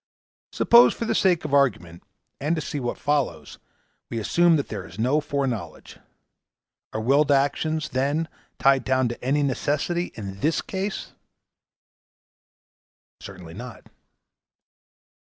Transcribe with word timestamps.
Suppose, 0.51 0.95
for 0.95 1.05
the 1.05 1.13
sake 1.13 1.45
of 1.45 1.53
argument, 1.53 2.01
and 2.39 2.55
to 2.55 2.61
see 2.63 2.79
what 2.79 2.97
follows, 2.97 3.59
we 4.09 4.17
assume 4.17 4.55
that 4.55 4.69
there 4.69 4.83
is 4.83 4.97
no 4.97 5.21
foreknowledge. 5.21 5.99
Are 6.91 6.99
willed 6.99 7.31
actions, 7.31 7.89
then, 7.89 8.27
tied 8.57 8.83
down 8.83 9.09
to 9.09 9.23
any 9.23 9.43
necessity 9.43 10.11
in 10.15 10.39
this 10.39 10.59
case?' 10.63 11.13
'Certainly 13.19 13.53
not.' 13.53 13.89